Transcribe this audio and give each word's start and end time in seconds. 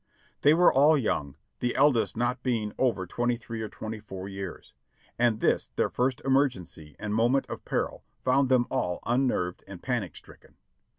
They 0.41 0.55
were 0.55 0.73
all 0.73 0.97
young, 0.97 1.35
the 1.59 1.75
eldest 1.75 2.17
not 2.17 2.41
being 2.41 2.73
over 2.79 3.05
twenty 3.05 3.37
three 3.37 3.61
or 3.61 3.69
twenty 3.69 3.99
four 3.99 4.27
years, 4.27 4.73
and 5.19 5.41
this 5.41 5.67
their 5.75 5.89
first 5.91 6.21
emergency 6.25 6.95
and 6.97 7.13
moment 7.13 7.45
of 7.51 7.63
peril 7.65 8.03
found 8.23 8.49
them 8.49 8.65
all 8.71 9.01
unnerved 9.05 9.63
and 9.67 9.83
panic 9.83 10.15
stricken. 10.15 10.57